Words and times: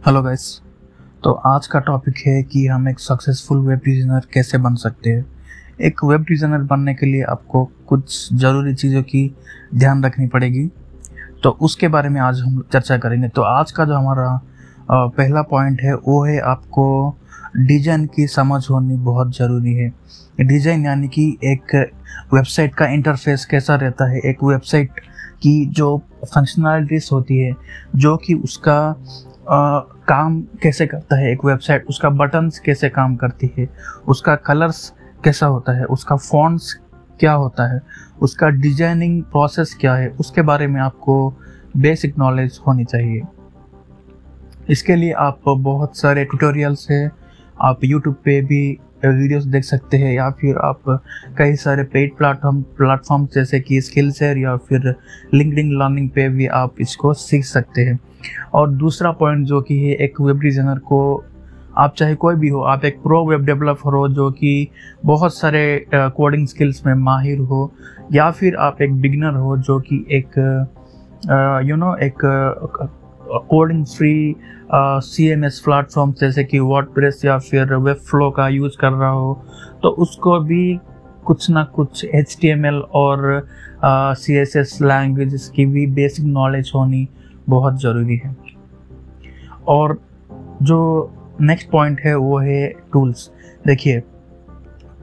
Hello 0.00 0.20
guys 0.22 0.42
तो 1.24 1.32
आज 1.46 1.66
का 1.66 1.78
टॉपिक 1.78 2.18
है 2.26 2.42
कि 2.42 2.66
हम 2.66 2.88
एक 2.88 3.00
सक्सेसफुल 3.00 3.58
वेब 3.66 3.80
डिज़ाइनर 3.84 4.26
कैसे 4.34 4.58
बन 4.58 4.74
सकते 4.74 5.10
हैं। 5.10 5.24
एक 5.80 6.04
वेब 6.04 6.22
डिज़ाइनर 6.28 6.62
बनने 6.66 6.94
के 6.94 7.06
लिए 7.06 7.22
आपको 7.22 7.64
कुछ 7.88 8.32
ज़रूरी 8.34 8.74
चीज़ों 8.74 9.02
की 9.02 9.22
ध्यान 9.74 10.04
रखनी 10.04 10.26
पड़ेगी। 10.26 10.66
तो 11.42 11.50
उसके 11.60 11.88
बारे 11.88 12.08
में 12.08 12.20
आज 12.20 12.40
हम 12.40 12.62
चर्चा 12.72 12.98
करेंगे। 12.98 13.28
तो 13.28 13.42
आज 13.42 13.72
का 13.72 13.84
जो 13.84 13.94
हमारा 13.94 14.40
पहला 14.90 15.42
पॉइंट 15.42 15.80
है, 15.82 15.94
वो 15.94 16.24
है 16.24 16.38
आपको 16.40 17.16
डिज़ाइन 17.58 18.06
की 18.06 18.26
समझ 18.28 18.66
होनी 18.70 18.96
बहुत 19.04 19.36
ज़रूरी 19.36 19.74
है। 19.74 19.92
डिज़ाइन 20.40 20.86
यानी 20.86 21.08
कि 21.08 21.30
एक 21.44 21.74
वेबसाइट 22.34 22.74
का 22.74 22.86
इंटरफेस 22.88 23.44
कैसा 23.44 23.74
रहता 23.74 24.10
है। 24.10 24.20
एक 24.20 24.44
वेबसाइट 24.44 25.00
की 25.42 25.64
जो 25.66 25.96
फंक्शनैलिटीज़ 26.24 27.08
होती 27.12 27.38
है, 27.38 27.52
जो 27.96 28.16
कि 28.16 28.34
उसका 28.34 28.94
आ, 29.50 29.78
काम 30.08 30.40
कैसे 30.62 30.86
करता 30.86 31.16
है 31.16 31.30
एक 31.32 31.44
वेबसाइट 31.44 31.86
उसका 31.88 32.10
बटन्स 32.10 32.58
कैसे 32.58 32.88
काम 32.88 33.16
करती 33.16 33.50
है 33.58 33.68
उसका 34.08 34.34
कलर्स 34.36 34.92
कैसा 35.24 35.46
होता 35.46 35.72
है 35.72 35.84
उसका 35.84 36.16
फॉन्ट्स 36.16 36.72
क्या 37.20 37.32
होता 37.32 37.66
है 37.74 37.80
उसका 38.22 38.48
डिज़ाइनिंग 38.48 39.22
प्रोसेस 39.22 39.76
क्या 39.80 39.94
है 39.94 40.08
उसके 40.20 40.42
बारे 40.42 40.66
में 40.66 40.80
आपको 40.80 41.16
बेसिक 41.76 42.18
नॉलेज 42.18 42.60
होनी 42.66 42.84
चाहिए। 42.84 43.22
इसके 44.70 44.96
लिए 44.96 45.12
आप 45.12 45.40
बहुत 45.48 45.96
सारे 45.96 46.24
ट्यूटोरियल्स 46.24 46.90
हैं। 46.90 47.10
आप 47.62 47.84
यूट्यूब 47.84 48.14
पे 48.24 48.40
भी 48.42 48.78
वीडियोस 49.04 49.44
देख 49.44 49.64
सकते 49.64 49.96
हैं 49.96 50.12
या 50.12 50.28
फिर 50.30 50.56
आप 50.58 50.82
कई 51.38 51.54
सारे 51.56 51.82
पेड 51.84 52.16
प्लेटफॉर्म 52.16 52.60
प्लेटफॉर्म 52.78 53.26
जैसे 53.34 53.60
कि 53.60 53.80
स्किल 53.80 54.10
शेयर 54.12 54.38
या 54.38 54.56
फिर 54.68 54.94
लिंकडिंग 55.34 55.72
लर्निंग 55.72 56.08
पे 56.10 56.28
भी 56.28 56.46
आप 56.46 56.80
इसको 56.80 57.12
सीख 57.14 57.44
सकते 57.44 57.82
हैं। 57.82 57.98
और 58.54 58.70
दूसरा 58.70 59.10
पॉइंट 59.12 59.46
जो 59.46 59.60
कि 59.60 59.78
है, 59.78 59.94
एक 59.94 60.20
वेब 60.20 60.40
डिज़ाइनर 60.40 60.78
को 60.78 61.24
आप 61.78 61.94
चाहे 61.96 62.14
कोई 62.14 62.34
भी 62.34 62.48
हो, 62.48 62.60
आप 62.62 62.84
एक 62.84 63.02
प्रो 63.02 63.24
वेब 63.26 63.44
डेवलपर 63.46 63.94
हो 63.94 64.08
जो 64.08 64.30
कि 64.30 64.68
बहुत 65.04 65.34
सारे 65.34 65.86
कोडिंग 65.94 66.46
स्किल्स 66.48 66.84
में 66.86 66.94
माहिर 66.94 67.38
हो, 67.40 67.72
या 68.12 68.30
फिर 68.30 68.56
आप 68.58 68.82
एक 68.82 69.00
बिगनर 69.00 69.36
हो 69.36 69.56
जो 69.58 69.78
कि 69.80 70.04
एक 70.10 70.38
यू 71.68 71.76
नो 71.76 71.94
एक 71.96 72.26
coding 73.30 73.84
free 73.86 74.36
C 74.72 75.26
M 75.30 75.44
S 75.44 75.60
platform 75.64 76.12
जैसे 76.20 76.44
कि 76.44 76.58
वर्ड 76.58 76.86
प्रेस 76.94 77.24
या 77.24 77.38
फिर 77.40 77.74
वेब 77.74 77.96
फ्लो 78.10 78.30
का 78.30 78.48
यूज़ 78.48 78.76
कर 78.80 78.92
रहा 78.92 79.10
हो 79.10 79.32
तो 79.82 79.88
उसको 80.04 80.38
भी 80.40 80.78
कुछ 81.26 81.48
ना 81.50 81.62
कुछ 81.74 82.04
एच 82.04 82.36
टी 82.40 82.48
एम 82.48 82.66
एल 82.66 82.80
और 82.94 83.48
सी 83.84 84.36
एस 84.38 84.56
एस 84.56 84.78
लैंग्वेज 84.82 85.50
की 85.56 85.66
भी 85.66 85.86
बेसिक 85.94 86.24
नॉलेज 86.26 86.70
होनी 86.74 87.08
बहुत 87.48 87.80
ज़रूरी 87.80 88.16
है। 88.24 88.34
और 89.68 89.98
जो 90.62 90.78
नेक्स्ट 91.40 91.70
पॉइंट 91.70 92.00
है, 92.00 92.14
वो 92.16 92.38
है 92.38 92.68
टूल्स 92.92 93.30
देखिए 93.66 94.00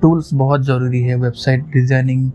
टूल्स 0.02 0.34
बहुत 0.34 0.66
ज़रूरी 0.66 1.02
है 1.02 1.16
वेबसाइट 1.16 1.66
डिज़ाइनिंग 1.74 2.32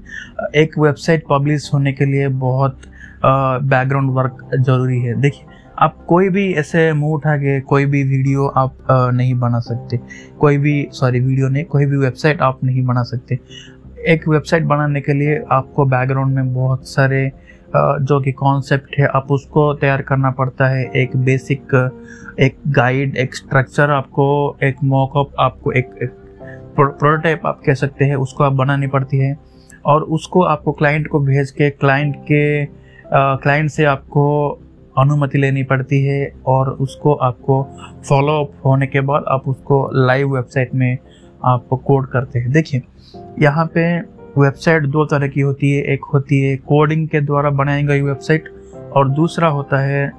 एक 0.57 0.79
वेबसाइट 0.79 1.25
पब्लिश 1.31 1.71
होने 1.75 1.93
के 1.93 2.05
लिए 2.05 2.29
बहुत 2.41 2.81
बैकग्राउंड 3.25 4.11
वर्क 4.11 4.49
ज़रूरी 4.57 5.01
है। 5.01 5.21
देखिए 5.21 5.52
आप 5.83 5.97
कोई 6.09 6.29
भी 6.29 6.53
ऐसे 6.55 6.93
मुँह 6.93 7.15
उठा 7.15 7.37
के 7.37 7.61
कोई 7.61 7.87
भी 7.87 8.03
वीडियो 8.05 8.47
आप 8.47 8.77
नहीं 8.91 9.35
बना 9.35 9.59
सकते। 9.61 9.99
कोई 10.41 10.59
भी 10.59 10.75
सॉरी 10.93 11.21
वीडियो 11.21 11.49
नहीं 11.49 11.65
कोई 11.65 11.87
भी 11.87 11.97
वेबसाइट 11.97 12.43
आप 12.43 12.65
नहीं 12.65 12.85
बना 12.87 13.03
सकते। 13.03 13.39
एक 14.09 14.29
वेबसाइट 14.29 14.63
बनाने 14.65 15.01
के 15.01 15.13
लिए 15.13 15.43
आपको 15.53 15.85
बैकग्राउंड 15.87 16.35
में 16.35 16.55
बहुत 16.55 16.89
सारे 16.89 17.31
जो 17.77 18.21
कि 18.21 18.33
कॉन्सेप्ट 18.33 18.99
है 18.99 19.07
आप 19.07 19.31
उसको 19.31 19.73
तैयार 19.75 20.03
करना 20.03 20.31
पड़ता 20.31 20.69
है। 20.69 20.85
एक 20.97 21.17
बेसिक 21.17 21.75
एक 22.41 22.57
गाइड 22.69 23.17
एक 23.17 23.35
स्ट्रक्चर 23.35 23.91
आपको 23.91 24.57
एक 24.63 24.77
मॉकअप 24.85 25.35
आपको 25.41 25.73
एक, 25.73 25.91
एक 26.03 26.11
प्रोटोटाइप 26.77 27.47
आप 27.47 27.63
कह 27.67 27.75
सकते 27.75 28.05
हैं 28.05 28.17
उसको 28.17 28.45
आप 28.45 28.53
बनानी 28.53 28.87
पड़ती 28.87 29.19
है। 29.19 29.37
और 29.85 30.03
उसको 30.17 30.43
आपको 30.45 30.73
क्लाइंट 30.73 31.07
को 31.09 31.21
भेज 31.21 31.51
के 31.51 31.71
क्लाइंट 31.71 32.17
के 32.23 32.65
क्लाइंट 33.15 33.71
से 33.71 33.85
आपको 33.85 34.25
अनुमति 34.99 35.39
लेनी 35.39 35.63
पड़ती 35.63 36.03
है 36.05 36.33
और 36.47 36.71
उसको 36.71 37.13
आपको 37.15 37.63
फॉलो 38.09 38.33
अप 38.41 38.53
होने 38.65 38.87
के 38.87 39.01
बाद 39.01 39.25
आप 39.29 39.49
उसको 39.49 39.91
लाइव 40.07 40.35
वेबसाइट 40.35 40.75
में 40.75 40.99
आप 41.45 41.69
कोड 41.85 42.07
करते 42.07 42.39
हैं। 42.39 42.53
देखिए, 42.53 42.83
यहाँ 43.41 43.67
पे 43.67 44.01
वेबसाइट 44.39 44.87
दो 44.87 45.05
तरह 45.05 45.29
की 45.29 45.41
होती 45.41 45.73
है। 45.73 45.83
एक 45.85 46.05
होती 46.15 46.41
है 46.41 46.57
कोडिंग 46.57 47.09
के 47.09 47.21
द्वारा 47.21 47.51
बनाई 47.51 47.83
गई 47.83 48.01
वेबसाइट 48.01 48.49
और 48.97 49.09
दूसरा 49.09 49.49
होता 49.49 49.81
है 49.81 50.13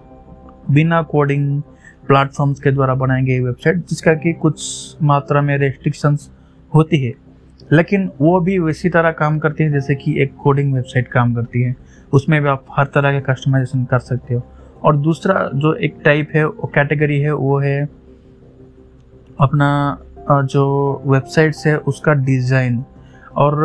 बिना 0.72 1.02
कोडिंग 1.02 1.62
प्लेटफॉर्म्स 2.08 2.60
के 2.60 2.72
द्वारा 2.72 2.96
बनाई 2.96 3.22
गई 3.22 3.40
वेबसाइट 3.40 3.78
जिसका 3.78 4.14
कि 4.14 4.34
कुछ 4.34 4.64
मात्रा 5.04 5.42
में 5.42 5.58
रेस्ट्रिक्शंस 5.58 6.30
होती 6.76 7.04
है। 7.06 7.14
लेकिन 7.72 8.10
वो 8.22 8.40
भी 8.40 8.60
वैसी 8.60 8.90
तरह 8.90 9.12
काम 9.12 9.40
करती 9.40 9.64
है, 9.64 9.72
जैसे 9.72 9.96
कि 9.96 10.22
एक 10.22 10.36
कोडिंग 10.36 10.74
वेबसाइट 10.74 11.08
काम 11.08 11.34
करती 11.34 11.62
है। 11.62 11.76
उसमें 12.14 12.42
भी 12.42 12.50
आप 12.50 12.66
हर 12.78 12.86
तरह 12.86 13.20
के 13.20 13.34
कस्टमाइजेशन 13.34 13.84
कर 13.86 14.00
सकते 14.00 14.34
हो। 14.34 14.44
और 14.84 14.98
दूसरा 14.98 15.50
जो 15.56 15.74
एक 15.76 15.96
टाइप 16.06 16.32
है, 16.36 16.46
वो 16.46 16.72
कैटेगरी 16.76 17.20
है, 17.20 17.32
वो 17.34 17.60
है 17.60 17.84
अपना 19.40 19.98
जो 20.30 21.04
वेबसाइट्स 21.06 21.66
है, 21.68 21.78
उसका 21.78 22.14
डिज़ाइन 22.26 22.84
और 23.36 23.64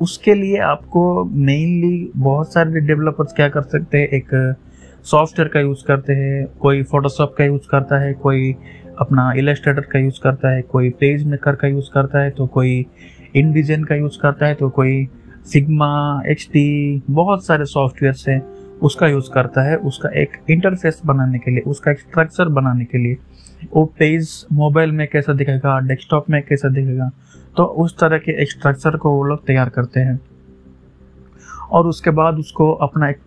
उसके 0.00 0.34
लिए 0.34 0.58
आपको 0.62 1.24
मेनली 1.24 2.10
बहुत 2.16 2.52
सारे 2.52 2.80
डेवलपर्स 2.80 3.32
क्या 3.32 3.48
कर 3.48 3.62
सकते 3.62 3.98
हैं, 3.98 4.08
एक 4.08 4.56
सॉफ्टवेयर 5.04 5.48
का 5.48 5.60
यूज़ 5.60 5.84
करते 5.86 6.12
हैं, 6.12 6.46
कोई 6.60 6.82
फोटोशॉप 6.82 7.34
का 7.38 7.44
यूज़ 7.44 7.68
करता 7.70 7.98
है, 8.00 8.12
कोई 8.14 8.54
अपना 9.00 9.32
इलेस्ट्रेटर 9.36 9.80
का 9.82 9.98
यूज़ 9.98 10.20
करता 10.22 10.54
है, 10.54 10.62
कोई 10.62 10.90
पेज 10.90 11.24
मेकर 11.26 11.54
का 11.54 11.68
यूज़ 11.68 11.90
करता 11.94 12.22
है 12.22 12.30
तो 12.30 12.46
कोई 12.48 12.86
इन 13.36 13.52
डिज़ाइन 13.52 13.84
का 13.84 13.94
यूज़ 13.94 14.18
करता 14.22 14.46
है 14.46 14.54
तो 14.54 14.68
कोई 14.70 15.08
सिग्मा 15.46 16.22
एच 16.26 16.48
बहुत 17.10 17.44
सारे 17.46 17.64
सॉफ्टवेयर 17.64 18.14
हैं। 18.28 18.40
उसका 18.82 19.06
यूज़ 19.06 19.30
करता 19.30 19.62
है, 19.62 19.76
उसका 19.76 20.08
एक 20.20 20.36
इंटरफेस 20.50 21.00
बनाने 21.06 21.38
के 21.38 21.50
लिए, 21.50 21.60
उसका 21.60 21.90
एक 21.90 22.00
स्ट्रक्चर 22.00 22.48
बनाने 22.48 22.84
के 22.84 22.98
लिए। 22.98 23.16
वो 23.74 23.84
पेज 23.98 24.46
मोबाइल 24.52 24.92
में 24.92 25.06
कैसा 25.08 25.32
दिखेगा 25.32 25.78
डेस्कटॉप 25.80 26.30
में 26.30 26.42
कैसा 26.42 26.68
दिखेगा 26.68 27.10
तो 27.56 27.64
उस 27.64 27.98
तरह 27.98 28.18
के 28.18 28.32
एक 28.42 28.50
स्ट्रक्चर 28.50 28.96
को 28.96 29.10
वो 29.10 29.22
लोग 29.24 29.46
तैयार 29.46 29.68
करते 29.68 30.00
हैं। 30.00 30.20
और 31.70 31.86
उसके 31.86 32.10
बाद 32.10 32.38
उसको 32.38 32.70
अपना 32.72 33.08
एक 33.08 33.18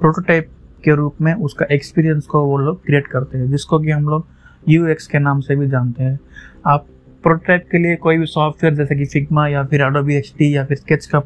प्रोटोटाइप 0.00 0.48
के 0.84 0.94
रूप 0.94 1.20
में 1.20 1.32
उसका 1.34 1.66
एक्सपीरियंस 1.72 2.26
को 2.26 2.44
वो 2.44 2.56
लोग 2.58 2.84
क्रिएट 2.84 3.06
करते 3.06 3.38
हैं, 3.38 3.50
जिसको 3.50 3.78
कि 3.80 3.90
हम 3.90 4.08
लोग 4.08 4.26
यूएक्स 4.68 5.06
के 5.06 5.18
नाम 5.18 5.40
से 5.40 5.56
भी 5.56 5.68
जानते 5.68 6.02
हैं। 6.02 6.18
आप 6.66 6.86
प्रोटोटाइप 7.22 7.68
के 7.72 7.78
लिए 7.78 7.96
कोई 7.96 8.18
भी 8.18 8.26
सॉफ्टवेयर 8.26 8.74
जैसे 8.74 8.96
कि 8.96 9.04
फिग्मा 9.04 9.46
या 9.48 9.64
फिर 9.64 9.82
एडोबी 9.82 10.16
एक्स 10.16 10.34
या 10.42 10.64
फिर 10.64 10.76
स्केच 10.76 11.06
का 11.06 11.22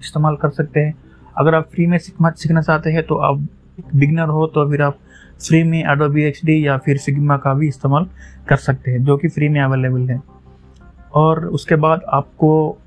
इस्तेमाल 0.00 0.36
कर 0.36 0.50
सकते 0.50 0.80
हैं। 0.80 0.94
अगर 1.36 1.54
आप 1.54 1.68
फ्री 1.72 1.86
में 1.86 1.98
सीखना 1.98 2.30
सीखना 2.30 2.62
चाहते 2.62 2.90
हैं 2.90 3.02
तो 3.02 3.16
आप 3.16 3.46
बिगनर 3.94 4.28
हो 4.28 4.46
तो 4.46 4.68
फिर 4.70 4.82
आप 4.82 4.98
फ्री 5.46 5.62
में 5.62 5.82
एडोबी 5.84 6.22
एक्स 6.24 6.40
या 6.48 6.76
फिर 6.76 6.98
फिग्मा 6.98 7.36
का 7.36 7.54
भी 7.54 7.68
इस्तेमाल 7.68 8.06
कर 8.48 8.56
सकते 8.56 8.90
हैं, 8.90 9.04
जो 9.04 9.16
कि 9.16 9.28
फ्री 9.28 9.48
में 9.48 9.60
अवेलेबल 9.60 10.08
है। 10.10 10.20
और 11.14 11.44
उसके 11.46 11.76
बाद 11.76 12.02
आपको 12.08 12.78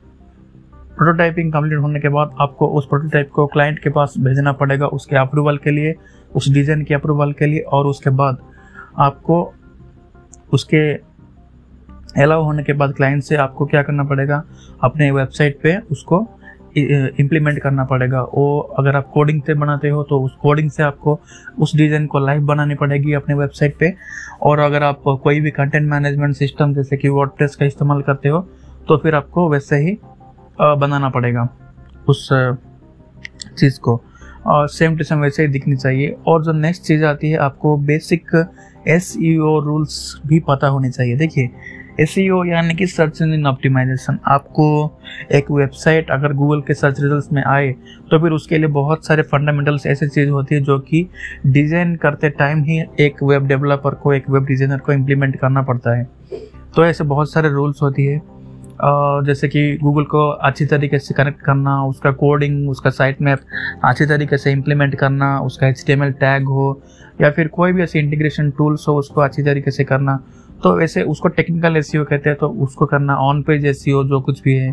प्रोटोटाइपिंग 0.97 1.52
कंप्लीट 1.53 1.80
होने 1.80 2.00
के 2.00 2.09
बाद 2.09 2.36
आपको 2.41 2.68
उस 2.68 2.88
प्रोटोटाइप 2.88 3.30
को 3.31 3.46
क्लाइंट 3.47 3.80
के 3.80 3.90
पास 3.90 4.13
भेजना 4.19 4.52
पड़ेगा 4.52 4.88
उसके 4.88 5.16
अप्रूवल 5.16 5.57
के 5.57 5.72
लिए, 5.72 5.94
उस 6.36 6.50
डिज़ाइन 6.50 6.84
के 6.84 6.94
अप्रूवल 6.94 7.34
के 7.34 7.46
लिए, 7.46 7.59
और 7.59 7.86
उसके 7.86 8.09
बाद 8.09 8.38
आपको 9.00 9.53
उसके 10.53 10.81
अलाउ 12.22 12.44
होने 12.44 12.63
के 12.63 12.74
बाद 12.74 12.94
क्लाइंट 12.94 13.24
से 13.24 13.36
आपको 13.36 13.66
क्या 13.66 13.84
करना 13.84 14.03
पड़ेगा, 14.03 14.44
अपने 14.84 15.12
वेबसाइट 15.12 15.59
पे 15.63 15.78
उसको 15.91 16.25
इम्प्लीमेंट 16.77 17.59
करना 17.59 17.83
पड़ेगा। 17.85 18.21
वो 18.24 18.59
अगर 18.79 18.95
आप 18.95 19.09
कोडिंग 19.13 19.41
से 19.41 19.53
बनाते 19.56 19.89
हो 19.89 20.03
तो 20.03 20.19
उस 20.21 20.35
कोडिंग 20.41 20.69
से 20.71 20.83
आपको 20.83 21.19
उस 21.59 21.75
डिज़ाइन 21.75 22.06
को 22.07 22.19
लाइव 22.19 22.41
बनानी 22.45 22.75
पड़ेगी 22.75 23.13
अपने 23.13 23.35
वेबसाइट 23.35 23.77
पे। 23.79 23.94
और 24.41 24.59
अगर 24.59 24.83
आप 24.83 25.01
कोई 25.24 25.39
भी 25.41 25.51
कंटेंट 25.51 25.89
मैनेजमेंट 25.89 26.35
सिस्टम 26.35 26.74
जैसे 26.74 26.97
कि 26.97 27.09
वर्ड 27.09 27.31
का 27.39 27.65
इस्तेमाल 27.65 28.01
करते 28.01 28.29
हो 28.29 28.41
तो 28.88 28.97
फिर 28.97 29.15
आपको 29.15 29.50
वैसे 29.50 29.77
ही 29.77 29.97
बनाना 30.62 31.09
पड़ेगा 31.09 31.47
उस 32.07 32.27
चीज़ 33.59 33.80
को। 33.80 34.01
और 34.45 34.68
सेम 34.69 34.97
टू 34.97 35.03
सेम 35.03 35.19
वैसे 35.19 35.44
ही 35.44 35.50
दिखनी 35.50 35.75
चाहिए। 35.75 36.15
और 36.27 36.44
जो 36.44 36.51
नेक्स्ट 36.53 36.83
चीज़ 36.83 37.03
आती 37.06 37.30
है, 37.30 37.38
आपको 37.38 37.75
बेसिक 37.77 38.30
एस 38.88 39.13
रूल्स 39.18 40.21
भी 40.27 40.39
पता 40.39 40.68
होनी 40.68 40.89
चाहिए। 40.89 41.15
देखिए 41.15 41.50
एस 41.99 42.13
e 42.13 42.23
यानी 42.47 42.73
कि 42.75 42.85
सर्च 42.88 43.21
इंजन 43.21 43.45
ऑप्टिमाइजेशन 43.47 44.17
आपको 44.27 44.65
एक 45.31 45.49
वेबसाइट 45.51 46.11
अगर 46.11 46.33
गूगल 46.33 46.61
के 46.61 46.73
सर्च 46.73 46.99
रिजल्ट्स 47.01 47.31
में 47.33 47.44
आए 47.44 47.71
तो 48.11 48.19
फिर 48.19 48.31
उसके 48.31 48.57
लिए 48.57 48.67
बहुत 48.71 49.05
सारे 49.05 49.23
फंडामेंटल्स 49.23 49.85
ऐसी 49.88 50.07
चीज़ 50.07 50.29
होती 50.29 50.55
है 50.55 50.61
जो 50.61 50.77
कि 50.79 51.05
डिज़ाइन 51.47 51.95
करते 51.95 52.29
टाइम 52.29 52.63
ही 52.63 52.79
एक 52.99 53.23
वेब 53.23 53.47
डेवलपर 53.47 53.95
को, 53.95 54.13
एक 54.13 54.29
वेब 54.29 54.45
डिज़ाइनर 54.45 54.77
को 54.77 54.94
इम्प्लीमेंट 54.94 55.39
करना 55.39 55.61
पड़ता 55.61 55.97
है। 55.97 56.07
तो 56.75 56.85
ऐसे 56.85 57.03
बहुत 57.03 57.31
सारे 57.31 57.49
रूल्स 57.49 57.81
होती 57.81 58.05
है। 58.05 58.21
जैसे 59.25 59.47
कि 59.47 59.77
गूगल 59.83 60.03
को 60.05 60.27
अच्छी 60.29 60.65
तरीके 60.65 60.99
से 60.99 61.13
कनेक्ट 61.13 61.41
करना, 61.41 61.83
उसका 61.83 62.11
कोडिंग 62.13 62.69
उसका 62.69 62.89
साइट 62.89 63.21
मैप 63.21 63.39
अच्छी 63.85 64.05
तरीके 64.05 64.38
से 64.38 64.51
इम्प्लीमेंट 64.51 64.95
करना, 64.95 65.39
उसका 65.39 65.67
एच 65.67 65.83
टैग 65.89 66.47
हो, 66.47 66.81
या 67.21 67.31
फिर 67.31 67.47
कोई 67.47 67.71
भी 67.73 67.83
ऐसे 67.83 67.99
इंटीग्रेशन 67.99 68.49
टूल्स 68.57 68.88
हो, 68.88 68.95
उसको 68.95 69.21
अच्छी 69.21 69.44
तरीके 69.44 69.71
से 69.71 69.83
करना। 69.83 70.19
तो 70.63 70.75
वैसे 70.75 71.01
उसको 71.04 71.27
टेक्निकल 71.30 71.77
एस 71.77 71.92
कहते 71.95 72.30
हैं 72.30 72.38
तो 72.38 72.48
उसको 72.63 72.86
करना 72.86 73.15
ऑन 73.19 73.42
पेज 73.44 73.65
एस 73.65 73.83
जो 73.83 74.19
कुछ 74.21 74.42
भी 74.44 74.56
है, 74.56 74.71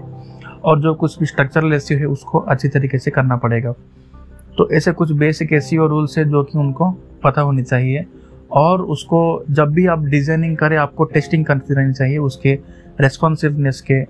और 0.64 0.80
जो 0.80 0.94
कुछ 0.94 1.18
भी 1.18 1.26
स्ट्रक्चरल 1.26 1.72
एस 1.72 1.88
है, 1.92 2.04
उसको 2.06 2.38
अच्छी 2.38 2.68
तरीके 2.68 2.98
से 2.98 3.10
करना 3.10 3.36
पड़ेगा। 3.36 3.72
तो 4.58 4.68
ऐसे 4.70 4.92
कुछ 4.92 5.12
बेसिक 5.12 5.52
एस 5.52 5.70
रूल्स 5.74 6.18
है, 6.18 6.24
जो 6.24 6.42
कि 6.42 6.58
उनको 6.58 6.90
पता 7.24 7.42
होनी 7.42 7.62
चाहिए, 7.62 8.04
और 8.52 8.82
उसको 8.84 9.44
जब 9.50 9.72
भी 9.72 9.86
आप 9.86 10.04
डिज़ाइनिंग 10.06 10.56
करें, 10.56 10.76
आपको 10.76 11.04
टेस्टिंग 11.04 11.44
करती 11.44 11.74
रहनी 11.74 11.92
चाहिए, 11.92 12.18
उसके 12.18 12.58
रेस्पॉन्सिवनेस 13.00 13.80
के 13.80 14.02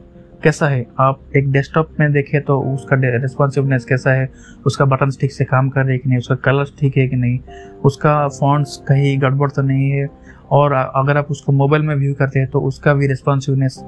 कैसा 0.42 0.68
है। 0.68 0.84
आप 1.00 1.20
एक 1.36 1.50
डेस्कटॉप 1.52 1.90
में 2.00 2.12
देखें 2.12 2.40
तो 2.42 2.60
उसका 2.64 2.96
रेस्पॉन्सिवनेस 2.96 3.84
कैसा 3.84 4.12
है, 4.12 4.28
उसका 4.66 4.84
बटन 4.84 5.10
ठीक 5.20 5.32
से 5.32 5.44
काम 5.44 5.68
कर 5.68 5.82
रहे 5.82 5.92
हैं 5.92 6.02
कि 6.02 6.08
नहीं, 6.08 6.18
उसका 6.18 6.34
कलर 6.44 6.66
ठीक 6.80 6.96
है 6.96 7.06
कि 7.08 7.16
नहीं, 7.16 7.38
उसका 7.84 8.16
फॉन्ट्स 8.30 8.76
कहीं 8.88 9.20
गड़बड़ 9.22 9.50
तो 9.50 9.62
नहीं 9.62 9.90
है 9.90 10.06
और 10.50 10.72
अगर 10.72 11.16
आप 11.16 11.30
उसको 11.30 11.52
मोबाइल 11.52 11.82
में 11.82 11.94
व्यू 11.96 12.14
करते 12.14 12.38
हैं 12.38 12.48
तो 12.50 12.60
उसका 12.62 12.94
भी 12.94 13.06
रिस्पॉन्सिवनेस 13.06 13.78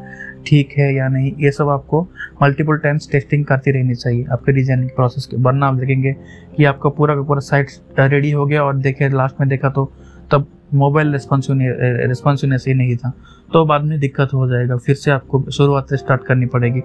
ठीक 0.47 0.73
है 0.79 0.93
या 0.95 1.09
नहीं, 1.09 1.33
ये 1.35 1.51
सब 1.51 1.69
आपको 1.69 2.03
मल्टीपल 2.43 2.77
टाइम्स 2.79 3.11
टेस्टिंग 3.13 3.45
करती 3.45 3.71
रहनी 3.71 3.95
चाहिए 3.95 4.25
आपके 4.33 4.53
डिज़ाइनिंग 4.53 4.91
प्रोसेस 4.91 5.27
के। 5.27 5.37
वरना 5.39 5.67
आप 5.67 5.75
देखेंगे 5.75 6.13
कि 6.57 6.65
आपका 6.65 6.91
पूरा 6.91 7.15
का 7.15 7.23
पूरा 7.23 7.41
साइट 7.43 7.71
रेडी 8.01 8.31
हो 8.31 8.47
गया 8.47 8.65
और 8.65 8.77
देखे 8.79 9.09
लास्ट 9.09 9.41
में 9.41 9.49
देखा 9.49 9.69
तो 9.71 9.91
तब 10.31 10.47
मोबाइल 10.75 11.13
रिस्पॉन्सिवनेस 11.13 12.65
ही 12.69 12.75
नहीं 12.75 12.97
था। 12.97 13.13
तो 13.53 13.65
बाद 13.65 13.83
में 13.83 13.99
दिक्कत 14.01 14.33
हो 14.35 14.49
जाएगा, 14.49 14.77
फिर 14.77 14.95
से 14.95 15.11
आपको 15.11 15.43
शुरुआत 15.51 15.91
से 15.91 15.97
स्टार्ट 15.97 16.25
करनी 16.27 16.47
पड़ेगी। 16.47 16.81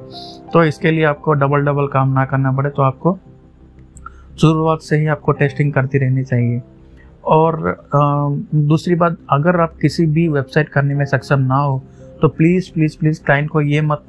तो 0.53 0.63
इसके 0.63 0.91
लिए 0.91 1.03
आपको 1.05 1.33
डबल 1.33 1.65
डबल 1.65 1.87
काम 1.93 2.13
ना 2.13 2.25
करना 2.25 2.51
पड़े 2.51 2.69
तो 2.69 2.81
आपको 2.81 3.17
शुरुआत 4.41 4.81
से 4.81 4.97
ही 4.97 5.07
आपको 5.07 5.31
टेस्टिंग 5.31 5.73
करती 5.73 5.97
रहनी 5.97 6.23
चाहिए। 6.23 6.61
और 7.23 7.87
दूसरी 8.55 8.95
बात, 8.95 9.17
अगर 9.29 9.59
आप 9.61 9.75
किसी 9.81 10.05
भी 10.05 10.27
वेबसाइट 10.27 10.69
करने 10.69 10.95
में 10.95 11.05
सक्षम 11.05 11.39
ना 11.41 11.55
हो 11.55 11.83
तो 12.21 12.27
प्लीज़ 12.29 12.71
प्लीज़ 12.73 12.97
प्लीज़ 12.99 13.23
क्लाइंट 13.23 13.49
को 13.49 13.61
ये 13.61 13.81
मत, 13.81 14.03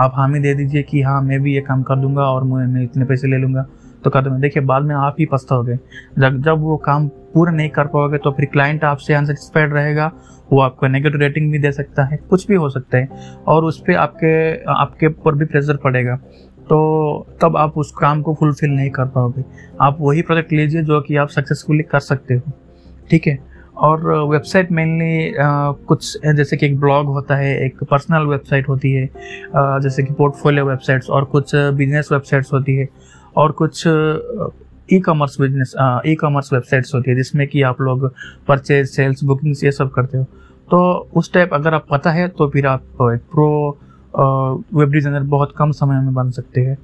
आप 0.00 0.12
हामी 0.16 0.40
दे 0.40 0.54
दीजिए 0.54 0.82
कि 0.82 1.02
हाँ 1.02 1.20
मैं 1.22 1.40
भी 1.42 1.54
ये 1.54 1.60
काम 1.60 1.82
कर 1.82 1.96
दूँगा 1.96 2.22
और 2.24 2.44
मैं 2.44 2.66
मैं 2.66 2.82
इतने 2.82 3.04
पैसे 3.04 3.28
ले 3.28 3.36
लूँगा। 3.36 3.66
तो 4.04 4.10
कर 4.10 4.22
दूँगा 4.22 4.38
देखिए, 4.38 4.62
बाद 4.62 4.82
में 4.82 4.94
आप 4.94 5.16
ही 5.18 5.26
पछताओगे। 5.26 5.76
जब 6.18 6.40
जब 6.42 6.60
वो 6.60 6.76
काम 6.76 7.06
पूरा 7.34 7.52
नहीं 7.52 7.68
कर 7.70 7.86
पाओगे 7.86 8.18
तो 8.18 8.30
फिर 8.30 8.46
क्लाइंट 8.52 8.84
आपसे 8.84 9.14
अनसेटिस्फाइड 9.14 9.72
रहेगा, 9.74 10.10
वो 10.52 10.60
आपको 10.60 10.86
नेगेटिव 10.86 11.20
रेटिंग 11.20 11.50
भी 11.52 11.58
दे 11.58 11.72
सकता 11.72 12.04
है, 12.04 12.16
कुछ 12.30 12.46
भी 12.48 12.54
हो 12.54 12.68
सकता 12.68 12.98
है, 12.98 13.08
और 13.48 13.64
उस 13.64 13.78
पर 13.80 13.96
आपके 13.96 14.64
आपके 14.72 15.06
ऊपर 15.06 15.34
भी 15.34 15.44
प्रेशर 15.44 15.76
पड़ेगा। 15.76 16.18
तो 16.68 17.26
तब 17.42 17.56
आप 17.56 17.78
उस 17.78 17.90
काम 17.92 18.22
को 18.22 18.34
फुलफिल 18.34 18.70
नहीं 18.70 18.90
कर 18.90 19.04
पाओगे। 19.06 19.44
आप 19.80 19.96
वही 20.00 20.22
प्रोजेक्ट 20.22 20.52
लीजिए 20.52 20.82
जो 20.82 21.00
कि 21.00 21.16
आप 21.16 21.28
सक्सेसफुली 21.28 21.82
कर 21.82 22.00
सकते 22.00 22.34
हो। 22.34 22.52
ठीक 23.10 23.26
है? 23.26 23.38
और 23.76 24.10
वेबसाइट 24.30 24.70
मेनली 24.72 25.32
कुछ, 25.36 26.16
जैसे 26.26 26.56
कि 26.56 26.66
एक 26.66 26.78
ब्लॉग 26.80 27.06
होता 27.06 27.36
है, 27.36 27.54
एक 27.64 27.82
पर्सनल 27.84 28.26
वेबसाइट 28.26 28.68
होती 28.68 28.92
है 28.92 29.08
जैसे 29.82 30.02
कि 30.02 30.14
पोर्टफोलियो 30.14 30.64
वेबसाइट्स 30.66 31.10
और 31.10 31.24
कुछ 31.26 31.54
बिज़नेस 31.54 32.08
वेबसाइट्स 32.12 32.52
होती 32.52 32.76
है 32.76 32.88
और 33.36 33.52
कुछ 33.52 33.86
e 34.88 34.98
commerce 35.00 35.40
business 35.40 35.74
e 36.06 36.14
commerce 36.14 36.52
websites 36.52 36.94
होती 36.94 37.10
है, 37.10 37.16
जिसमें 37.16 37.46
कि 37.48 37.62
आप 37.62 37.80
लोग 37.80 38.06
परचेज 38.48 38.86
सेल्स 38.88 39.24
बुकिंग्स 39.24 39.64
ये 39.64 39.72
सब 39.72 39.90
करते 39.90 40.18
हो। 40.18 40.24
तो 40.70 41.10
उस 41.16 41.32
टाइप 41.32 41.54
अगर 41.54 41.74
आप 41.74 41.86
पता 41.90 42.10
है 42.10 42.28
तो 42.28 42.48
फिर 42.48 42.66
आप 42.66 42.82
एक 43.04 43.20
प्रो 43.32 43.78
वेब 44.14 44.90
डिज़ाइनर 44.90 45.22
बहुत 45.28 45.54
कम 45.58 45.70
समय 45.72 46.00
में 46.00 46.14
बन 46.14 46.30
सकते 46.30 46.60
हैं। 46.60 46.76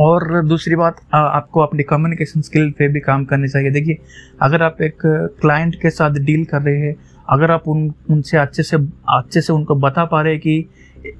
और 0.00 0.42
दूसरी 0.44 0.76
बात 0.76 1.00
आपको 1.14 1.60
अपनी 1.60 1.82
कम्युनिकेशन 1.82 2.40
स्किल 2.40 2.70
पे 2.78 2.88
भी 2.88 3.00
काम 3.00 3.24
करनी 3.24 3.48
चाहिए। 3.48 3.70
देखिए, 3.70 3.98
अगर 4.42 4.62
आप 4.62 4.80
एक 4.82 5.02
क्लाइंट 5.40 5.74
के 5.82 5.90
साथ 5.90 6.18
डील 6.20 6.44
कर 6.44 6.62
रहे 6.62 6.78
हैं, 6.78 6.94
अगर 7.28 7.50
आप 7.50 7.68
उन, 7.68 7.92
उनसे 8.10 8.36
अच्छे 8.38 8.62
से 8.62 8.76
अच्छे 9.10 9.40
से 9.40 9.52
उनको 9.52 9.74
बता 9.76 10.04
पा 10.04 10.22
रहे 10.22 10.38
कि 10.38 10.68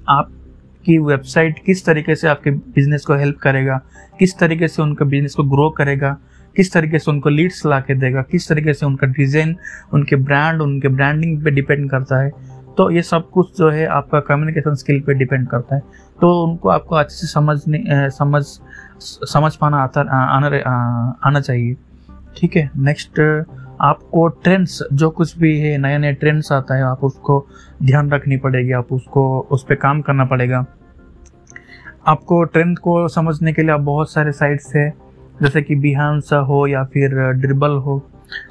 आपकी 0.08 0.98
वेबसाइट 1.00 1.58
किस 1.66 1.84
तरीके 1.86 2.14
से 2.14 2.28
आपके 2.28 2.50
बिज़नेस 2.50 3.04
को 3.04 3.14
हेल्प 3.14 3.38
करेगा, 3.42 3.80
किस 4.18 4.38
तरीके 4.38 4.68
से 4.68 4.82
उनका 4.82 5.04
बिज़नेस 5.04 5.34
को 5.34 5.42
ग्रो 5.46 5.68
करेगा, 5.70 6.16
किस 6.56 6.72
तरीके 6.72 6.98
से 6.98 7.10
उनको 7.10 7.28
लीड्स 7.28 7.64
ला 7.66 7.80
के 7.80 7.94
देगा, 7.94 8.22
किस 8.22 8.48
तरीके 8.48 8.72
से 8.75 8.86
उनका 8.86 9.06
डिज़ाइन 9.08 9.54
उनके 9.92 10.16
ब्रांड 10.18 10.62
उनके 10.62 10.88
ब्रांडिंग 10.88 11.42
पे 11.44 11.50
डिपेंड 11.50 11.88
करता 11.90 12.22
है 12.22 12.30
तो 12.76 12.90
ये 12.90 13.02
सब 13.02 13.28
कुछ 13.30 13.56
जो 13.58 13.69
है 13.70 13.86
आपका 13.86 14.20
कम्युनिकेशन 14.20 14.74
स्किल 14.74 15.00
पे 15.00 15.14
डिपेंड 15.14 15.46
करता 15.48 15.74
है। 15.74 15.82
तो 16.20 16.42
उनको 16.44 16.69
आपको 16.69 16.96
अच्छे 16.96 17.16
से 17.16 17.26
समझने 17.26 18.10
समझ 18.10 18.42
समझ 19.02 19.54
पाना 19.56 19.76
आता 19.76 20.00
आना 20.00 21.16
आना 21.24 21.40
चाहिए। 21.40 21.76
ठीक 22.36 22.56
है 22.56 22.70
नेक्स्ट 22.76 23.20
आपको 23.80 24.26
ट्रेंड्स 24.28 24.82
जो 24.92 25.10
कुछ 25.10 25.38
भी 25.38 25.58
है 25.60 25.76
नए 25.78 25.98
नए 25.98 26.12
ट्रेंड्स 26.12 26.52
आता 26.52 26.74
है, 26.74 26.82
आप 26.82 27.04
उसको 27.04 27.46
ध्यान 27.82 28.10
रखनी 28.10 28.36
पड़ेगी, 28.36 28.72
आप 28.72 28.92
उसको, 28.92 29.40
उस 29.50 29.64
पर 29.68 29.75
काम 29.75 30.00
करना 30.00 30.25
पड़ेगा। 30.25 30.64
आपको 32.06 32.42
ट्रेंड 32.44 32.78
को 32.78 33.08
समझने 33.08 33.52
के 33.52 33.62
लिए 33.62 33.70
आप 33.70 33.80
बहुत 33.80 34.10
सारे 34.10 34.32
साइट्स 34.32 34.75
है, 34.76 34.88
जैसे 35.42 35.62
कि 35.62 35.76
बिहानसा 35.76 36.38
हो 36.38 36.66
या 36.66 36.84
फिर 36.84 37.14
ड्रिबल 37.32 37.76
हो। 37.76 37.98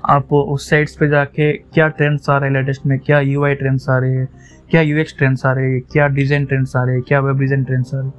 आप 0.10 0.33
उस 0.33 0.69
साइट्स 0.69 0.95
पे 0.95 1.07
जाके 1.10 1.51
क्या 1.54 1.88
ट्रेंड्स 1.89 2.30
आ 2.30 2.38
रहे 2.38 2.50
हैं 2.50 2.56
लेटेस्ट 2.56 2.86
में? 2.86 2.98
क्या 3.00 3.19
यू 3.19 3.44
आई 3.45 3.56
ट्रेंड्स 3.56 3.89
आ 3.89 3.98
रहे 3.98 4.16
हैं? 4.16 4.28
क्या 4.69 4.81
यू 4.81 4.98
एक्स 4.98 5.18
ट्रेंड्स 5.18 5.45
आ 5.45 5.51
रहे 5.54 5.72
हैं? 5.72 5.81
क्या 5.92 6.07
डिज़ाइन 6.10 6.45
ट्रेंड्स 6.45 6.75
आ 6.75 6.83
रहे 6.83 6.95
हैं? 6.95 7.04
क्या 7.07 7.19
वेब 7.19 7.39
डिज़ाइन 7.39 7.63
ट्रेंड्स 7.63 7.94
आ 7.94 7.98
रहे 7.98 8.07
हैं? 8.07 8.13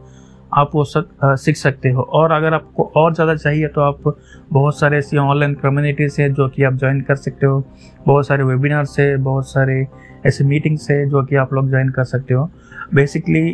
आप 0.52 0.70
वो 0.74 0.84
सब 0.84 1.08
सीख 1.24 1.56
सकते 1.56 1.90
हो। 1.90 2.02
और 2.02 2.32
अगर 2.32 2.54
आपको 2.54 2.90
और 2.96 3.14
ज़्यादा 3.14 3.34
चाहिए 3.34 3.68
तो 3.68 3.80
आप 3.80 4.14
बहुत 4.52 4.78
सारे 4.78 4.98
ऐसी 4.98 5.16
ऑनलाइन 5.18 5.54
कम्युनिटीज़ 5.54 6.20
हैं 6.20 6.32
जो 6.34 6.48
कि 6.48 6.62
आप 6.62 6.74
ज्वाइन 6.74 7.00
कर 7.00 7.16
सकते 7.16 7.46
हो। 7.46 7.62
बहुत 8.06 8.26
सारे 8.26 8.44
वेबिनार्स 8.44 8.98
है, 9.00 9.16
बहुत 9.18 9.48
सारे 9.48 9.86
ऐसे 10.26 10.44
मीटिंग्स 10.44 10.90
है 10.90 11.04
जो 11.10 11.22
कि 11.24 11.36
आप 11.36 11.52
लोग 11.54 11.70
ज्वाइन 11.70 11.88
कर 11.90 12.04
सकते 12.04 12.34
हो। 12.34 12.50
बेसिकली 12.94 13.48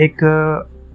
एक 0.00 0.24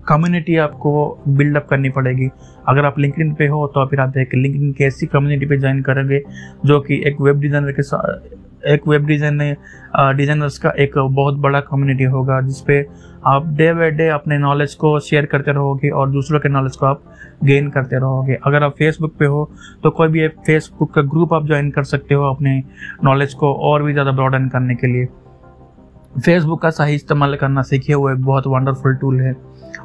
कम्युनिटी 0.04 0.56
आपको 0.58 1.24
बिल्डअप 1.30 1.68
करनी 1.70 1.90
पड़ेगी। 1.92 2.30
अगर 2.70 2.86
आप 2.86 3.00
लिंकडिन 3.00 3.34
पे 3.34 3.48
हो 3.48 3.66
तो 3.68 3.86
फिर 3.88 4.00
आप 4.00 4.18
एक 4.18 4.34
लिंकडिन 4.36 4.72
की 4.74 4.84
ऐसी 4.84 5.08
कम्युनिटी 5.08 5.46
पे 5.46 5.58
ज्वाइन 5.60 5.82
करेंगे, 5.84 6.22
जो 6.66 6.80
कि 6.80 7.02
एक 7.08 7.22
वेब 7.22 7.40
डिज़ाइनर 7.42 7.72
के 7.72 7.82
साथ, 7.84 8.68
एक 8.68 8.88
वेब 8.88 9.06
डिज़ाइन 9.06 9.38
डिज़ाइनर्स 10.18 10.58
का 10.58 10.70
एक 10.80 10.98
बहुत 10.98 11.38
बड़ा 11.38 11.60
कम्युनिटी 11.62 12.04
होगा, 12.06 12.42
जिसपे 12.42 12.86
आप 13.28 13.48
डे 13.50 13.72
बाई 13.74 13.92
डे 13.92 14.08
अपने 14.10 14.38
नॉलेज 14.40 14.74
को 14.76 15.00
शेयर 15.02 15.26
करते 15.26 15.52
रहोगे 15.52 15.90
और 15.90 16.10
दूसरों 16.12 16.40
के 16.40 16.50
नॉलेज 16.50 16.76
को 16.76 16.86
आप 16.86 17.04
गेन 17.44 17.70
करते 17.70 17.96
रहोगे। 17.96 18.38
अगर 18.46 18.64
आप 18.64 18.76
फेसबुक 18.78 19.16
पे 19.20 19.26
हो 19.26 19.50
तो 19.84 19.90
कोई 19.92 20.08
भी 20.10 20.28
फेसबुक 20.28 20.94
का 20.94 21.02
ग्रुप 21.04 21.34
आप 21.34 21.48
ज्वाइन 21.48 21.70
कर 21.72 21.84
सकते 21.86 22.16
हो 22.16 22.24
अपने 22.26 22.62
नॉलेज 23.04 23.34
को 23.34 23.54
और 23.64 23.84
भी 23.84 23.94
ज़्यादा 23.94 24.12
ब्रॉडन 24.12 24.48
करने 24.50 24.76
के 24.76 24.88
लिए। 24.88 25.08
फेसबुक 26.16 26.62
का 26.62 26.70
सही 26.70 26.96
इस्तेमाल 26.96 27.36
करना 27.36 27.62
सीखिए 27.62 27.96
वो 27.96 28.10
एक 28.10 28.22
बहुत 28.26 28.48
वंडरफुल 28.48 28.96
टूल 28.96 29.20
है। 29.22 29.36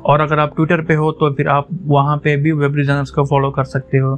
और 0.06 0.20
अगर 0.20 0.38
आप 0.38 0.54
ट्विटर 0.56 0.80
पे 0.84 0.94
हो 0.94 1.10
तो 1.12 1.30
फिर 1.34 1.48
आप 1.48 1.68
वहाँ 1.86 2.16
पे 2.24 2.36
भी 2.36 2.52
वेब 2.52 2.74
डिज़ाइनर्स 2.76 3.10
को 3.10 3.24
फॉलो 3.26 3.50
कर 3.50 3.64
सकते 3.64 3.98
हो। 3.98 4.16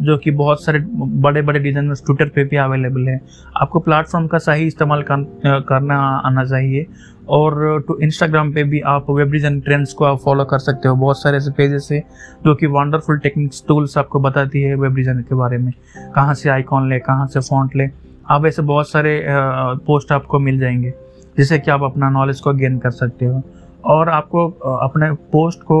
जो 0.00 0.16
कि 0.18 0.30
बहुत 0.30 0.64
सारे 0.64 0.78
बड़े 0.88 1.42
बड़े 1.42 1.60
डिज़ाइनर्स 1.60 2.02
ट्विटर 2.06 2.28
पे 2.34 2.44
भी 2.44 2.56
अवेलेबल 2.56 3.08
है। 3.08 3.20
आपको 3.56 3.78
प्लेटफॉर्म 3.80 4.26
का 4.26 4.38
सही 4.38 4.66
इस्तेमाल 4.66 5.02
कर, 5.02 5.24
करना 5.68 5.98
आना 6.18 6.44
चाहिए। 6.44 6.86
और 7.28 7.82
तो 7.88 7.98
इंस्टाग्राम 8.00 8.52
पे 8.52 8.64
भी 8.64 8.80
आप 8.86 9.10
वेब 9.10 9.30
डिज़ाइन 9.30 9.60
ट्रेंड्स 9.60 9.92
को 9.92 10.04
आप 10.04 10.18
फॉलो 10.18 10.44
कर 10.44 10.58
सकते 10.58 10.88
हो। 10.88 10.94
बहुत 10.96 11.22
सारे 11.22 11.36
ऐसे 11.36 11.50
पेजेस 11.52 11.88
है 11.92 12.00
जो 12.44 12.54
कि 12.54 12.66
वंडरफुल 12.68 13.18
टेक्निक्स 13.18 13.64
टूल्स 13.68 13.98
आपको 13.98 14.20
बताती 14.20 14.62
है 14.62 14.74
वेब 14.74 14.94
डिज़ाइन 14.94 15.20
के 15.22 15.34
बारे 15.34 15.58
में। 15.58 15.72
कहाँ 16.14 16.34
से 16.34 16.50
आइकॉन 16.50 16.88
ले 16.90 16.98
कहाँ 17.00 17.26
से 17.26 17.40
फॉन्ट 17.40 17.76
ले 17.76 17.88
आप 18.30 18.46
ऐसे 18.46 18.62
बहुत 18.62 18.88
सारे 18.88 19.22
पोस्ट 19.28 20.12
आपको 20.12 20.38
मिल 20.38 20.58
जाएँगे। 20.60 20.94
जिससे 21.38 21.58
कि 21.58 21.70
आप 21.70 21.82
अपना 21.82 22.10
नॉलेज 22.10 22.40
को 22.40 22.52
गेन 22.54 22.78
कर 22.78 22.90
सकते 22.90 23.26
हो। 23.26 23.42
और 23.86 24.08
आपको 24.08 24.48
अपने 24.76 25.10
पोस्ट 25.32 25.60
को 25.62 25.78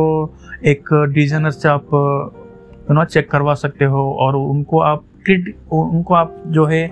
एक 0.66 0.88
डिज़ाइनर 1.14 1.50
से 1.50 1.68
आप 1.68 1.88
यू 1.92 2.94
नो 2.94 3.04
चेक 3.04 3.30
करवा 3.30 3.54
सकते 3.54 3.84
हो 3.84 4.10
और 4.20 4.36
उनको 4.36 4.80
आप 4.80 5.04
क्रिट 5.24 5.54
उनको 5.72 6.14
आप 6.14 6.42
जो 6.46 6.64
है 6.66 6.84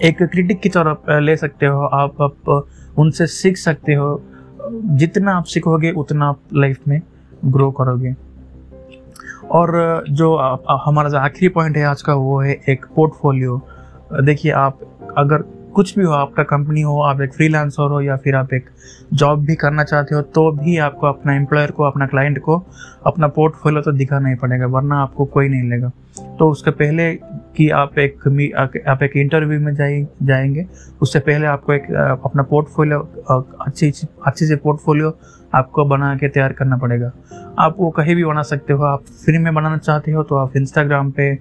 एक 0.00 0.22
क्रिटिक 0.22 0.60
की 0.60 0.68
तरफ़ 0.68 1.10
ले 1.12 1.36
सकते 1.36 1.66
हो। 1.66 1.80
आप, 1.80 2.22
आप 2.22 2.66
उनसे 2.98 3.26
सीख 3.26 3.56
सकते 3.56 3.94
हो। 3.94 4.20
जितना 4.72 5.32
आप 5.32 5.44
सीखोगे 5.44 5.90
उतना 5.92 6.28
आप 6.28 6.40
लाइफ 6.54 6.88
में 6.88 7.00
ग्रो 7.44 7.70
करोगे। 7.70 8.14
और 9.50 10.04
जो 10.10 10.34
हमारा 10.84 11.08
जो 11.08 11.18
आखिरी 11.18 11.48
पॉइंट 11.48 11.76
है 11.76 11.84
आज 11.84 12.02
का 12.02 12.14
वो 12.14 12.40
है 12.40 12.52
एक 12.68 12.86
पोर्टफोलियो 12.96 13.60
देखिए 14.22 14.52
आप 14.52 14.78
अगर 15.18 15.44
कुछ 15.74 15.98
भी 15.98 16.04
हो, 16.04 16.12
आपका 16.12 16.42
कंपनी 16.42 16.80
हो, 16.80 17.00
आप 17.02 17.20
एक 17.20 17.32
फ्रीलांसर 17.34 17.90
हो 17.90 18.00
या 18.00 18.16
फिर 18.16 18.34
आप 18.36 18.52
एक 18.54 18.68
जॉब 19.12 19.44
भी 19.46 19.54
करना 19.54 19.84
चाहते 19.84 20.14
हो 20.14 20.20
तो 20.22 20.50
भी 20.52 20.76
आपको 20.78 21.06
अपना 21.06 21.34
एम्प्लॉयर 21.34 21.70
को, 21.70 21.82
अपना 21.82 22.06
क्लाइंट 22.06 22.38
को, 22.38 22.56
अपना 23.06 23.28
पोर्टफोलियो 23.28 23.82
तो 23.82 23.92
दिखाना 23.92 24.28
ही 24.28 24.34
पड़ेगा, 24.34 24.66
वरना 24.66 25.02
आपको 25.02 25.24
कोई 25.26 25.48
नहीं 25.48 25.70
लेगा। 25.70 25.90
तो 26.38 26.48
उसके 26.50 26.70
पहले 26.72 27.12
कि 27.56 27.68
आप 27.70 27.98
एक 27.98 28.82
आप 28.88 29.02
एक 29.02 29.16
इंटरव्यू 29.16 29.60
में 29.60 29.74
जाए 29.74 30.06
जाएँगे, 30.22 30.66
उससे 31.02 31.18
पहले 31.20 31.46
आपको 31.46 31.72
एक 31.72 31.90
अपना 32.24 32.42
पोर्टफोलियो 32.42 33.00
अच्छी 33.60 33.92
अच्छी 34.26 34.46
से 34.46 34.56
पोर्टफोलियो 34.56 35.16
आपको 35.54 35.84
बना 35.84 36.14
के 36.16 36.28
तैयार 36.28 36.52
करना 36.52 36.76
पड़ेगा। 36.76 37.12
आप 37.58 37.76
वो 37.78 37.90
कहीं 37.90 38.14
भी 38.16 38.24
बना 38.24 38.42
सकते 38.44 38.72
हो, 38.72 38.84
आप 38.84 39.02
फ्री 39.24 39.38
में 39.38 39.54
बनाना 39.54 39.78
चाहते 39.78 40.12
हो 40.12 40.22
तो 40.22 40.36
आप 40.36 40.56
इंस्टाग्राम 40.56 41.10
पे 41.10 41.32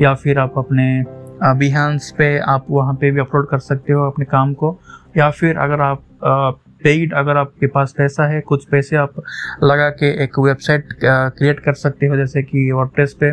या 0.00 0.14
फिर 0.14 0.38
आप 0.38 0.58
अपने 0.58 1.04
बिहान्स 1.42 2.10
पे 2.18 2.38
आप 2.38 2.66
वहाँ 2.70 2.94
पे 2.94 3.10
भी 3.10 3.20
अपलोड 3.20 3.48
कर 3.48 3.58
सकते 3.60 3.92
हो 3.92 4.06
अपने 4.06 4.24
काम 4.24 4.52
को। 4.54 4.78
या 5.16 5.30
फिर 5.30 5.58
अगर 5.58 5.80
आप 5.80 6.02
पेड 6.82 7.12
अगर 7.14 7.36
आपके 7.36 7.66
पास 7.66 7.94
पैसा 7.98 8.26
है, 8.28 8.40
कुछ 8.40 8.64
पैसे 8.64 8.96
आप 8.96 9.14
लगा 9.62 9.88
के 9.90 10.10
एक 10.24 10.38
वेबसाइट 10.38 10.88
क्रिएट 11.04 11.60
कर 11.60 11.72
सकते 11.74 12.06
हो, 12.06 12.16
जैसे 12.16 12.42
कि 12.42 12.70
वर्डप्रेस 12.72 13.14
पे। 13.20 13.32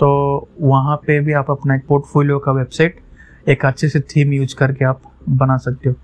तो 0.00 0.48
वहाँ 0.60 0.96
पे 0.96 1.18
भी 1.20 1.32
आप 1.32 1.50
अपना 1.50 1.74
एक 1.74 1.86
पोर्टफोलियो 1.88 2.38
का 2.38 2.52
वेबसाइट 2.52 3.00
एक 3.48 3.64
अच्छे 3.66 3.88
से 3.88 4.00
थीम 4.00 4.32
यूज़ 4.32 4.54
करके 4.56 4.84
आप 4.84 5.02
बना 5.28 5.56
सकते 5.56 5.88
हो। 5.88 5.94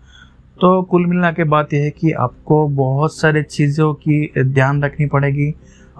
तो 0.61 0.83
कुल 0.83 1.07
मिलना 1.07 1.31
के 1.33 1.45
बात 1.45 1.73
यह 1.75 1.83
है 1.83 1.91
कि 1.91 2.12
आपको 2.12 2.67
बहुत 2.69 3.17
सारे 3.17 3.43
चीज़ों 3.43 3.93
की 3.95 4.33
ध्यान 4.38 4.83
रखनी 4.85 5.07
पड़ेगी। 5.07 5.50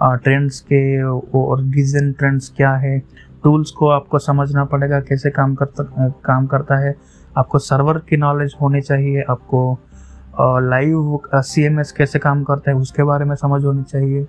ट्रेंड्स 0.03 0.59
के 0.61 1.01
और 1.03 1.63
गिजन 1.65 2.11
ट्रेंड्स 2.11 2.49
क्या 2.57 2.71
है 2.75 2.97
टूल्स 3.45 3.71
को 3.71 3.89
आपको 3.89 4.19
समझना 4.19 4.63
पड़ेगा, 4.65 4.99
कैसे 4.99 5.29
काम 5.31 5.55
करता 5.55 6.07
काम 6.25 6.45
करता 6.47 6.77
है। 6.77 6.95
आपको 7.37 7.59
सर्वर 7.61 7.97
की 8.09 8.17
नॉलेज 8.17 8.55
होनी 8.61 8.81
चाहिए, 8.81 9.23
आपको 9.29 9.77
लाइव 10.39 11.19
सी 11.35 11.63
एम 11.63 11.79
एस 11.79 11.91
कैसे 11.91 12.19
काम 12.19 12.43
करता 12.43 12.71
है, 12.71 12.77
उसके 12.77 13.03
बारे 13.03 13.25
में 13.25 13.35
समझ 13.35 13.63
होनी 13.65 13.83
चाहिए। 13.83 14.25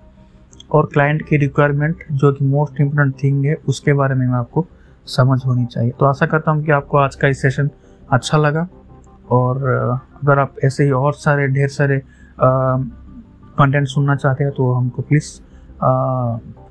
और 0.72 0.88
क्लाइंट 0.92 1.22
की 1.28 1.36
रिक्वायरमेंट 1.36 2.04
जो 2.12 2.32
कि 2.32 2.44
मोस्ट 2.44 2.80
इम्पोर्टेंट 2.80 3.14
थिंग 3.22 3.44
है, 3.46 3.54
उसके 3.68 3.92
बारे 3.92 4.14
में 4.14 4.26
आपको 4.28 4.66
समझ 5.06 5.40
होनी 5.46 5.64
चाहिए। 5.66 5.90
तो 6.00 6.06
आशा 6.06 6.26
करता 6.26 6.50
हूँ 6.50 6.64
कि 6.64 6.72
आपको 6.72 6.98
आज 6.98 7.14
का 7.14 7.28
ये 7.28 7.34
सेशन 7.34 7.70
अच्छा 8.12 8.38
लगा। 8.38 8.66
और 9.30 9.64
अगर 9.66 10.38
आप 10.38 10.54
ऐसे 10.64 10.84
ही 10.84 10.90
और 10.92 11.14
सारे, 11.14 11.46
ढेर 11.48 11.68
सारे 11.68 12.00
कंटेंट 12.40 13.86
सुनना 13.88 14.16
चाहते 14.16 14.44
हैं 14.44 14.52
तो 14.52 14.72
हमको 14.72 15.02
प्लीज़ 15.02 15.32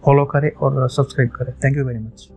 फॉलो 0.06 0.26
करें 0.26 0.50
और 0.52 0.90
सब्सक्राइब 0.90 1.30
करें। 1.32 1.54
Thank 1.64 1.78
you 1.78 1.86
very 1.86 2.00
much 2.00 2.30